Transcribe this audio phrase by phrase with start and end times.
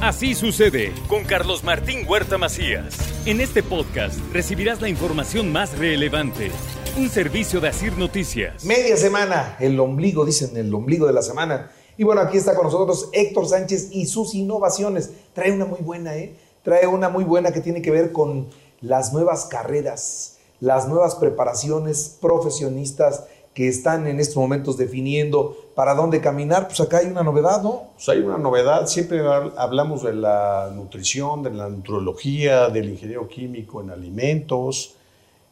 [0.00, 2.96] Así sucede con Carlos Martín Huerta Macías.
[3.26, 6.50] En este podcast recibirás la información más relevante.
[6.98, 8.64] Un servicio de Asir Noticias.
[8.64, 11.70] Media semana, el ombligo, dicen, el ombligo de la semana.
[11.96, 15.10] Y bueno, aquí está con nosotros Héctor Sánchez y sus innovaciones.
[15.32, 16.36] Trae una muy buena, ¿eh?
[16.62, 18.48] Trae una muy buena que tiene que ver con
[18.80, 26.20] las nuevas carreras, las nuevas preparaciones profesionistas que están en estos momentos definiendo para dónde
[26.20, 27.84] caminar, pues acá hay una novedad, ¿no?
[27.94, 29.20] Pues hay una novedad, siempre
[29.56, 34.96] hablamos de la nutrición, de la nutrología, del ingeniero químico en alimentos,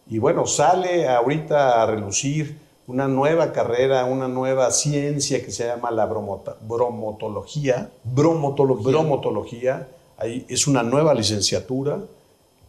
[0.08, 5.90] y bueno, sale ahorita a relucir una nueva carrera, una nueva ciencia que se llama
[5.90, 7.90] la bromotología.
[8.04, 8.90] Bromotología.
[8.90, 12.00] Bromotología, ahí es una nueva licenciatura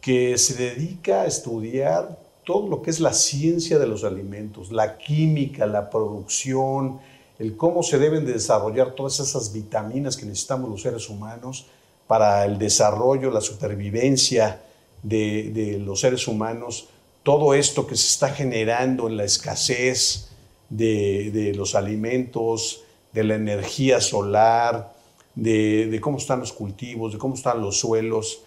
[0.00, 4.98] que se dedica a estudiar todo lo que es la ciencia de los alimentos, la
[4.98, 7.00] química, la producción,
[7.38, 11.66] el cómo se deben de desarrollar todas esas vitaminas que necesitamos los seres humanos
[12.06, 14.60] para el desarrollo, la supervivencia
[15.02, 16.88] de, los seres humanos,
[17.22, 20.28] todo esto que se está generando en la escasez
[20.68, 24.92] de, los alimentos, de la energía solar,
[25.34, 28.42] de cómo están los cultivos, de cómo están los suelos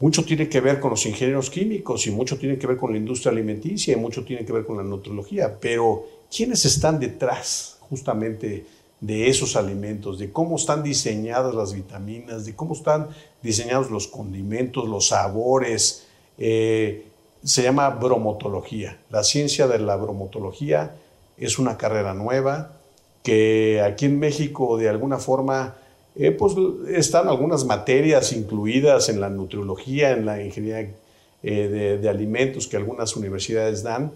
[0.00, 2.98] mucho tiene que ver con los ingenieros químicos y mucho tiene que ver con la
[2.98, 8.64] industria alimenticia y mucho tiene que ver con la nutrología, pero ¿quiénes están detrás justamente
[8.98, 13.08] de esos alimentos, de cómo están diseñadas las vitaminas, de cómo están
[13.42, 16.06] diseñados los condimentos, los sabores?
[16.38, 17.06] Eh,
[17.42, 18.98] se llama bromotología.
[19.10, 20.96] La ciencia de la bromotología
[21.36, 22.72] es una carrera nueva
[23.22, 25.76] que aquí en México de alguna forma
[26.22, 26.52] eh, pues
[26.88, 30.94] están algunas materias incluidas en la nutriología, en la ingeniería
[31.42, 34.12] eh, de, alimentos que algunas universidades dan,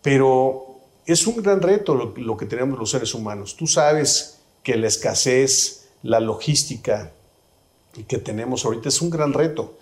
[0.00, 3.56] pero es un gran reto lo, que tenemos los seres humanos.
[3.56, 7.10] Tú sabes que la escasez, la logística
[8.06, 9.74] que tenemos ahorita es un gran reto.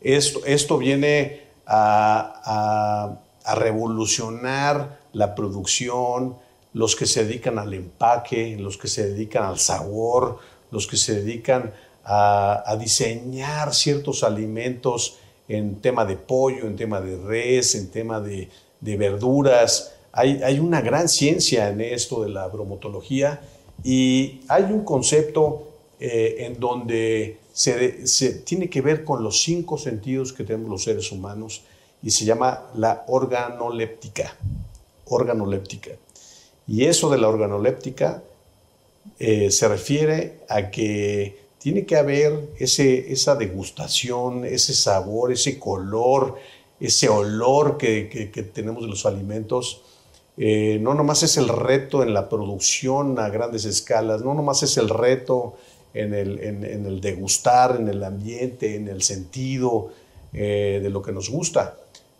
[0.00, 3.18] Esto, viene a
[3.56, 6.36] revolucionar la producción,
[6.72, 10.38] los que se dedican al empaque, los que se dedican al sabor,
[10.70, 11.72] los que se dedican
[12.04, 18.48] a, diseñar ciertos alimentos en tema de pollo, en tema de res, en tema de,
[18.80, 19.92] verduras.
[20.12, 23.40] Hay, una gran ciencia en esto de la bromotología
[23.84, 25.68] y hay un concepto
[26.00, 30.84] eh, en donde se, se, tiene que ver con los cinco sentidos que tenemos los
[30.84, 31.62] seres humanos
[32.02, 34.34] y se llama la organoléptica.
[35.06, 35.90] Organoléptica.
[36.66, 38.22] Y eso de la organoléptica
[39.18, 46.36] eh, se refiere a que tiene que haber ese, esa degustación, ese sabor, ese color,
[46.80, 49.82] ese olor que, tenemos de los alimentos.
[50.38, 54.78] Eh, no nomás es el reto en la producción a grandes escalas, no nomás es
[54.78, 55.56] el reto
[55.92, 59.90] en el, en, el degustar, en el ambiente, en el sentido
[60.32, 61.76] eh, de lo que nos gusta,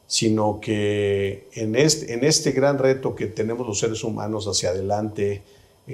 [0.07, 5.43] sino que en este, en este gran reto que tenemos los seres humanos hacia adelante,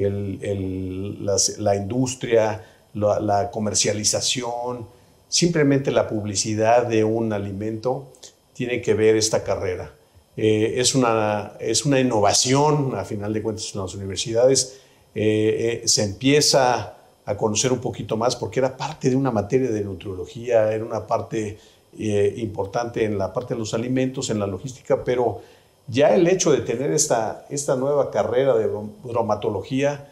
[0.01, 2.65] la industria,
[2.95, 4.87] la, comercialización,
[5.29, 8.13] simplemente la publicidad de un alimento,
[8.53, 9.93] tiene que ver esta carrera.
[10.37, 14.79] Eh, es, una, es una innovación, a final de cuentas, en las universidades.
[15.15, 19.71] Eh, eh, se empieza a conocer un poquito más porque era parte de una materia
[19.71, 21.59] de nutriología, era una parte
[21.99, 25.41] importante en la parte de los alimentos, en la logística, pero
[25.89, 28.69] ya el hecho de tener esta, esta nueva carrera de
[29.05, 30.09] bromatología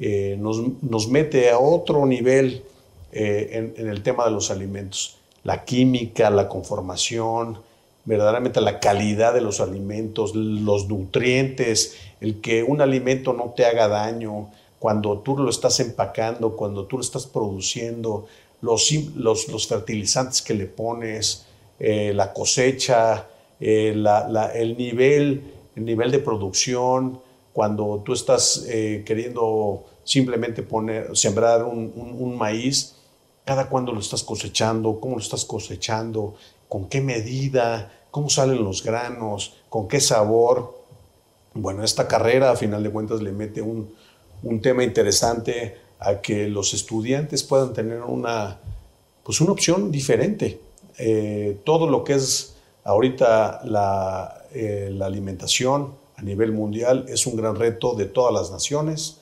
[0.00, 2.62] eh, nos, mete a otro nivel
[3.12, 5.16] eh, en, el tema de los alimentos.
[5.44, 7.58] La química, la conformación,
[8.04, 13.88] verdaderamente la calidad de los alimentos, los nutrientes, el que un alimento no te haga
[13.88, 18.26] daño cuando tú lo estás empacando, cuando tú lo estás produciendo,
[18.60, 21.46] los, los, fertilizantes que le pones,
[21.80, 23.26] eh, la cosecha,
[23.60, 23.94] eh,
[24.54, 25.42] el, nivel,
[25.74, 27.20] el nivel de producción,
[27.52, 32.94] cuando tú estás eh, queriendo simplemente poner, sembrar un, maíz,
[33.44, 36.36] cada cuándo lo estás cosechando, cómo lo estás cosechando,
[36.68, 40.74] con qué medida, cómo salen los granos, con qué sabor.
[41.54, 43.92] Bueno, esta carrera a final de cuentas le mete un,
[44.62, 48.60] tema interesante a que los estudiantes puedan tener una,
[49.24, 50.60] pues una opción diferente.
[50.96, 52.54] Eh, todo lo que es
[52.88, 58.50] ahorita la, eh, la alimentación a nivel mundial es un gran reto de todas las
[58.50, 59.18] naciones,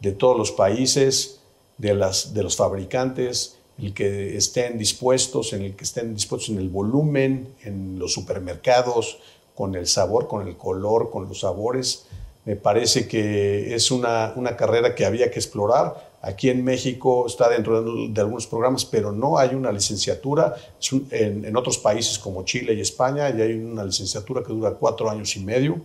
[0.00, 1.40] de todos los países,
[1.78, 6.58] de, las, de los fabricantes, el que estén dispuestos, en el que estén dispuestos en
[6.58, 9.18] el volumen, en los supermercados,
[9.54, 12.04] con el sabor, con el color, con los sabores.
[12.44, 16.07] Me parece que es una, una carrera que había que explorar.
[16.20, 20.56] Aquí en México está dentro de, algunos programas, pero no hay una licenciatura.
[20.92, 24.72] Un, en, en, otros países como Chile y España ya hay una licenciatura que dura
[24.72, 25.80] cuatro años y medio.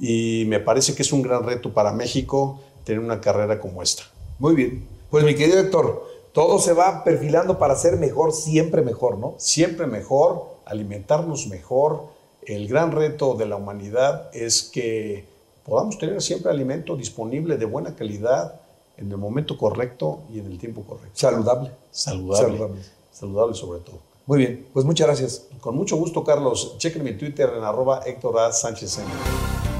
[0.00, 4.02] Y me parece que es un gran reto para México tener una carrera como esta.
[4.38, 4.86] Muy bien.
[5.10, 9.36] Pues mi querido Héctor, todo se va perfilando para ser mejor, siempre mejor, ¿no?
[9.38, 12.06] Siempre mejor, alimentarnos mejor.
[12.42, 15.24] El gran reto de la humanidad es que
[15.64, 18.60] podamos tener siempre alimento disponible de buena calidad
[18.96, 21.10] en el momento correcto y en el tiempo correcto.
[21.14, 21.70] Saludable.
[21.90, 22.46] Saludable.
[22.46, 23.98] Saludable, Saludable sobre todo.
[24.26, 25.46] Muy bien, pues muchas gracias.
[25.60, 26.76] Con mucho gusto, Carlos.
[26.78, 28.52] Chequen mi Twitter en arroba Héctor A.
[28.52, 29.00] Sánchez.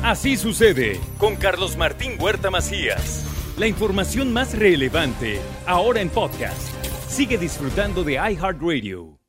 [0.02, 3.24] Así sucede con Carlos Martín Huerta Macías.
[3.56, 6.60] La información más relevante, ahora en podcast.
[7.08, 9.23] Sigue disfrutando de iHeartRadio.